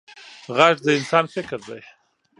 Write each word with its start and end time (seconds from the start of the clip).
غږ 0.57 0.75
د 0.85 0.87
انسان 0.99 1.25
فکر 1.35 1.59
دی 1.67 1.81